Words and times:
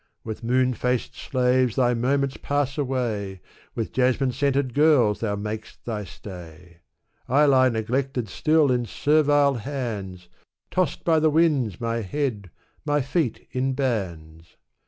With 0.23 0.43
moon 0.43 0.73
faced 0.73 1.15
slaves 1.15 1.75
thy 1.75 1.93
moments 1.93 2.35
pass 2.41 2.75
away; 2.75 3.39
With 3.75 3.93
jasmine 3.93 4.31
scented 4.31 4.73
girls 4.73 5.19
thou 5.19 5.35
mak'st 5.35 5.85
thy 5.85 6.05
stay. 6.05 6.79
I 7.29 7.45
lie 7.45 7.69
neglected 7.69 8.27
still 8.27 8.71
in 8.71 8.87
servile 8.87 9.53
hands. 9.61 10.27
Tossed 10.71 11.03
by 11.03 11.19
the 11.19 11.29
winds 11.29 11.79
my 11.79 11.97
head, 11.97 12.49
my 12.83 13.01
feet 13.01 13.47
in 13.51 13.73
bands." 13.73 14.55